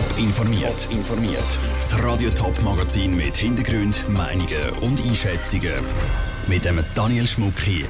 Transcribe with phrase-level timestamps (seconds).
[0.00, 0.88] Top informiert.
[0.90, 1.58] informiert.
[1.76, 5.74] Das Radio Top Magazin mit Hintergrund, Meinungen und Einschätzungen
[6.46, 7.86] mit dem Daniel Schmuck hier.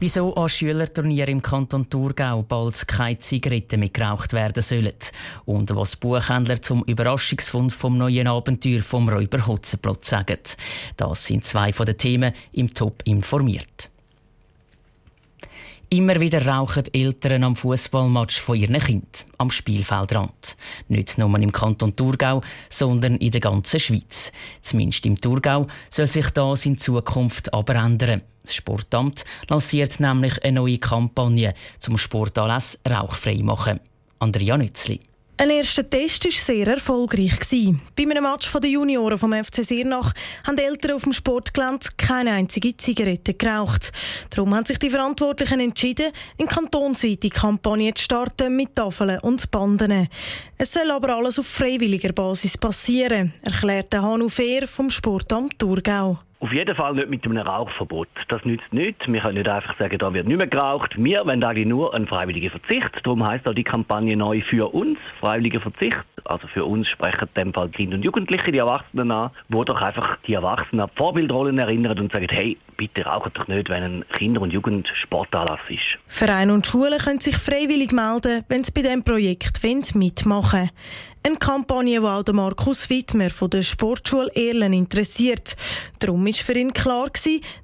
[0.00, 4.94] Wieso an Schülerturnier im Kanton Thurgau bald keine Zigaretten mehr geraucht werden sollen
[5.44, 10.38] und was Buchhändler zum Überraschungsfund vom neuen Abenteuer vom Räuber Hotzenplot sagen.
[10.96, 13.90] Das sind zwei von den Themen im Top informiert.
[15.88, 19.06] Immer wieder rauchen Eltern am Fußballmatch von ihren Kindern
[19.38, 20.56] am Spielfeldrand.
[20.88, 24.32] Nicht nur im Kanton Thurgau, sondern in der ganzen Schweiz.
[24.62, 28.22] Zumindest im Thurgau soll sich das in Zukunft aber ändern.
[28.42, 33.78] Das Sportamt lanciert nämlich eine neue Kampagne zum Sportanlass rauchfrei machen.
[34.18, 34.98] Andrea Nützli.
[35.38, 37.38] Ein erster Test war sehr erfolgreich.
[37.94, 40.14] Bei einem Match der Junioren vom FC Siernach
[40.46, 43.92] haben Eltern auf dem Sportgelände keine einzige Zigarette geraucht.
[44.30, 50.08] Darum haben sich die Verantwortlichen entschieden, eine kantonsweite Kampagne zu starten mit Tafeln und Banden.
[50.56, 56.18] Es soll aber alles auf freiwilliger Basis passieren, erklärte Hanu Fehr vom Sportamt Thurgau.
[56.38, 58.08] Auf jeden Fall nicht mit einem Rauchverbot.
[58.28, 59.08] Das nützt nichts.
[59.08, 61.02] Wir können nicht einfach sagen, da wird nicht mehr geraucht.
[61.02, 62.90] Wir wollen eigentlich nur einen freiwilligen Verzicht.
[63.04, 65.98] Darum heisst auch die Kampagne neu für uns, freiwilliger Verzicht.
[66.24, 69.80] Also für uns sprechen in dem Fall Kinder und Jugendliche, die Erwachsenen an, wo doch
[69.80, 73.82] einfach die Erwachsenen an die Vorbildrollen erinnern und sagen, hey, bitte rauchen doch nicht, wenn
[73.82, 75.98] ein Kinder- und Jugendsportanlass ist.
[76.06, 79.62] Vereine und Schulen können sich freiwillig melden, wenn sie bei diesem Projekt
[79.94, 80.70] mitmachen wollen.
[81.26, 85.56] Eine Kampagne, die auch Markus Wittmer von der Sportschule Erlen interessiert.
[85.98, 87.10] Darum war für ihn klar,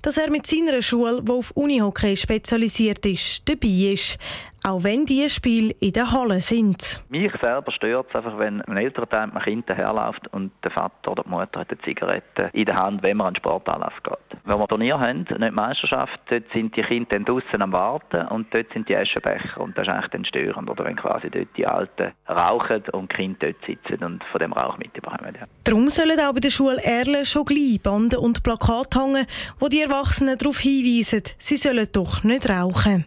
[0.02, 4.18] dass er mit seiner Schule, die auf Unihockey spezialisiert ist, dabei ist
[4.64, 7.02] auch wenn diese Spiele in der Halle sind.
[7.08, 10.70] Mich selber stört es einfach, wenn ein älterer Teil mit einem Kind daherläuft und der
[10.70, 13.94] Vater oder die Mutter hat eine Zigarette in der Hand, wenn man an den Sportanlass
[14.02, 14.38] geht.
[14.44, 18.52] Wenn wir Turnier haben, nicht Meisterschaft, dort sind die Kinder dann draußen am Warten und
[18.54, 21.66] dort sind die Aschenbecher und das ist eigentlich dann störend, oder wenn quasi dort die
[21.66, 25.34] Alten rauchen und die Kinder dort sitzen und von dem Rauch mitbekommen.
[25.38, 25.46] Ja.
[25.64, 29.26] Darum sollen auch bei der Schule Erle schon gleich Banden und Plakate hängen,
[29.58, 33.04] wo die Erwachsenen darauf hinweisen, sie sollen doch nicht rauchen.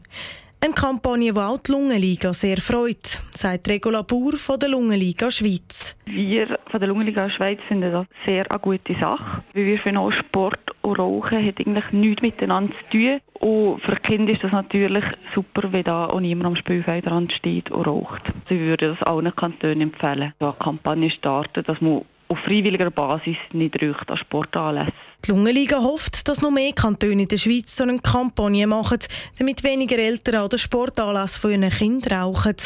[0.65, 5.95] Eine Kampagne, die auch die Lungenliga sehr freut, sagt Regula Bauer von der Lungenliga Schweiz.
[6.07, 10.11] Wir von der Lungenliga Schweiz finden das sehr eine gute Sache, weil wir finden auch
[10.11, 13.19] Sport und Rauchen hat eigentlich nichts miteinander zu tun.
[13.33, 15.03] Und für Kinder ist das natürlich
[15.35, 18.23] super, wenn da auch niemand am Spielfeldrand steht und raucht.
[18.49, 23.37] Sie würden das allen Kantonen empfehlen, so eine Kampagne starten, dass man auf freiwilliger Basis
[23.53, 24.93] nicht raucht an Sportanlässen.
[25.25, 28.99] Die Lungenliga hofft, dass noch mehr Kantone in der Schweiz so eine Kampagne machen,
[29.39, 32.57] damit weniger Eltern an den Sportanlässen von ihren Kindern rauchen.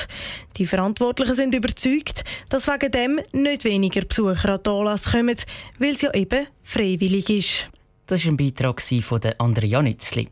[0.58, 5.38] Die Verantwortlichen sind überzeugt, dass wegen dem nicht weniger Besucher an die Anlässe kommen,
[5.78, 7.70] weil es ja eben freiwillig ist.
[8.08, 10.28] Das war ein Beitrag von Andrea Nützli.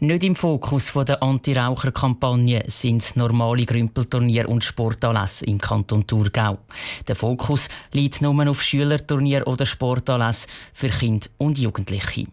[0.00, 6.58] Nicht im Fokus der Anti-Raucher-Kampagne sind normale Grümpelturnier und Sportanlässe im Kanton Thurgau.
[7.06, 12.26] Der Fokus liegt nur auf Schülerturnier oder Sportanlässe für Kinder und Jugendliche.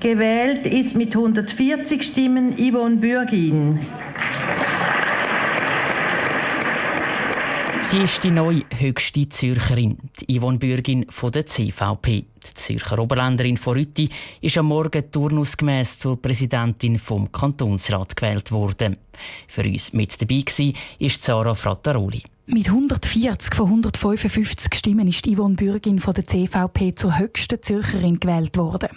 [0.00, 3.86] Gewählt ist mit 140 Stimmen Yvonne Bürgin.
[7.90, 12.24] Sie ist die neue höchste Zürcherin, die Yvonne Bürgin von der CVP.
[12.44, 14.08] Die Zürcher Oberländerin von Rütti
[14.40, 18.96] ist am Morgen turnusgemäss zur Präsidentin vom Kantonsrat gewählt worden.
[19.46, 22.22] Für uns mit dabei war ist Sarah Frattaroli.
[22.46, 28.56] Mit 140 von 155 Stimmen ist Yvonne Bürgin von der CVP zur höchsten Zürcherin gewählt
[28.56, 28.88] worden.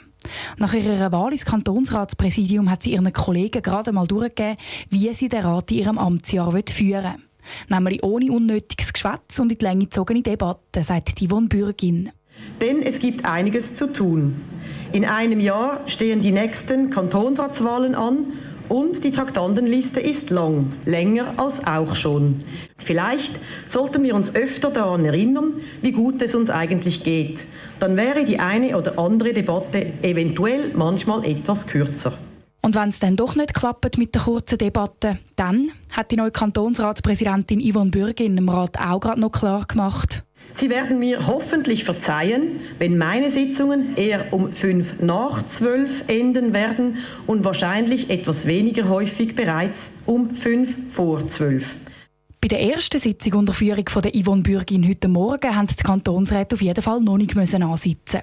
[0.58, 4.58] Nach ihrer Wahl ins Kantonsratspräsidium hat sie ihren Kollegen gerade mal durchgegeben,
[4.90, 7.25] wie sie den Rat in ihrem Amtsjahr führen will.
[7.70, 12.12] Nämlich ohne unnötiges Geschwätz und in die Länge gezogene Debatten, sagt Yvonne Bürgin.
[12.62, 14.42] Denn es gibt einiges zu tun.
[14.92, 18.34] In einem Jahr stehen die nächsten Kantonsratswahlen an
[18.70, 22.42] und die Traktandenliste ist lang, länger als auch schon.
[22.78, 27.46] Vielleicht sollten wir uns öfter daran erinnern, wie gut es uns eigentlich geht.
[27.80, 32.18] Dann wäre die eine oder andere Debatte eventuell manchmal etwas kürzer.
[32.66, 36.32] Und wenn es dann doch nicht klappt mit der kurzen Debatte, dann hat die neue
[36.32, 40.24] Kantonsratspräsidentin Yvonne Bürgin im Rat auch gerade noch klar gemacht.
[40.56, 46.98] Sie werden mir hoffentlich verzeihen, wenn meine Sitzungen eher um fünf nach zwölf enden werden
[47.28, 51.76] und wahrscheinlich etwas weniger häufig bereits um fünf vor zwölf.
[52.46, 56.54] Bei der ersten Sitzung unter Führung von der Yvonne Bürgin heute Morgen haben die Kantonsräte
[56.54, 58.22] auf jeden Fall noch nicht müssen ansitzen.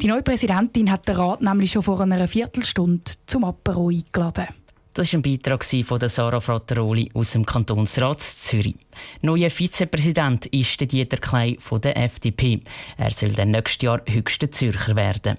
[0.00, 4.48] Die neue Präsidentin hat den Rat nämlich schon vor einer Viertelstunde zum Apero eingeladen.
[4.94, 8.74] Das war ein Beitrag von Sarah Frattaroli aus dem Kantonsrat Zürich.
[9.20, 12.58] Neuer Vizepräsident ist Dieter Klei von der FDP.
[12.96, 15.36] Er soll dann nächstes Jahr höchster Zürcher werden.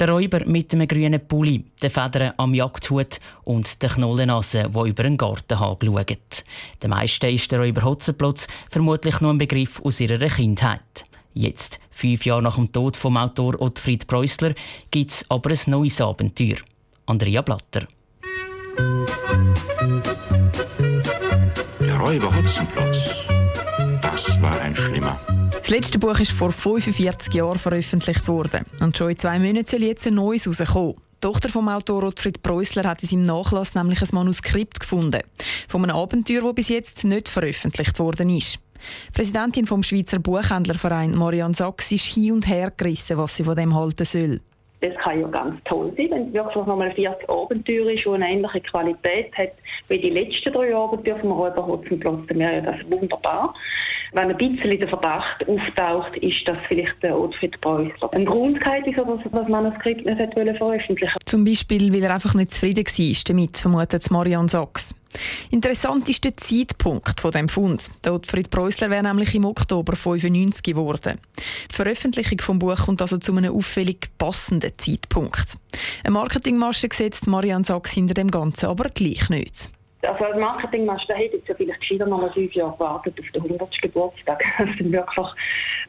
[0.00, 5.04] Der Räuber mit dem grünen Pulli, den Federn am Jagdhut und der Knollennase, die über
[5.04, 6.44] einen Gartenhag schaut.
[6.82, 11.04] Den meisten ist der Räuber Hotzenplotz vermutlich nur ein Begriff aus ihrer Kindheit.
[11.34, 14.54] Jetzt, fünf Jahre nach dem Tod vom Autor Ottfried Preußler,
[14.90, 16.56] gibt es aber ein neues Abenteuer.
[17.04, 17.86] Andrea Blatter.
[21.78, 23.10] Der Räuber Hotzenplotz.
[24.00, 25.20] Das war ein schlimmer.
[25.70, 28.64] Das letzte Buch ist vor 45 Jahren veröffentlicht worden.
[28.80, 30.96] Und schon in zwei Monaten soll jetzt ein neues rauskommen.
[30.96, 35.20] Die Tochter vom Autor Ottfried Preußler hat in seinem Nachlass nämlich ein Manuskript gefunden.
[35.68, 38.58] Von einem Abenteuer, das bis jetzt nicht veröffentlicht worden ist.
[39.14, 43.72] Präsidentin vom Schweizer Buchhändlerverein Marianne Sachs ist hin und her gerissen, was sie von dem
[43.72, 44.40] halten soll.
[44.80, 48.14] Das kann ja ganz toll sein, wenn es wirklich nochmal ein viertes Abenteuer ist, das
[48.14, 49.52] eine ähnliche Qualität hat
[49.88, 52.26] wie die letzten drei Abenteuer vom Räuber Hotzenplotz.
[52.28, 53.54] Dann wäre ja das wunderbar.
[54.12, 58.12] Wenn ein bisschen der Verdacht auftaucht, ist das vielleicht der Ottfried Preußler.
[58.14, 60.18] Ein Grund wieso das, Manuskript nicht
[60.56, 64.96] veröffentlichen Zum Beispiel, weil er einfach nicht zufrieden war damit, vermutet Marianne Sachs.
[65.52, 67.88] Interessant ist der Zeitpunkt von dem Fund.
[68.04, 71.20] Der Ottfried Preußler wäre nämlich im Oktober 95 geworden.
[71.70, 75.56] Die Veröffentlichung des Buches kommt also zu einem auffällig passenden Zeitpunkt.
[76.02, 79.70] Eine Marketingmasche setzt Marianne Sachs hinter dem Ganzen aber gleich nicht.
[80.02, 83.42] Also als Marketingmasche, da hätte ich vielleicht gescheiter noch mal fünf Jahre gewartet auf den
[83.42, 83.82] 100.
[83.82, 85.26] Geburtstag, dass es wirklich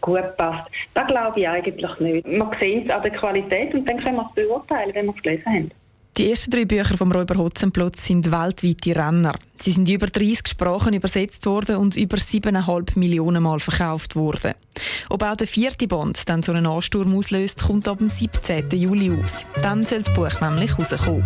[0.02, 0.70] gut passt.
[0.94, 2.28] Das glaube ich eigentlich nicht.
[2.28, 5.22] Man sieht es an der Qualität und dann können wir es beurteilen, wenn wir es
[5.22, 5.72] gelesen haben.
[6.18, 9.34] Die ersten drei Bücher vom Räuber Hotzenplotz sind weltweite Renner.
[9.62, 14.52] Sie sind in über 30 Sprachen übersetzt worden und über 7,5 Millionen Mal verkauft worden.
[15.10, 18.72] Ob auch der vierte Band dann so einen Ansturm auslöst, kommt ab dem 17.
[18.72, 19.48] Juli aus.
[19.64, 21.26] Dann soll das Buch nämlich rauskommen.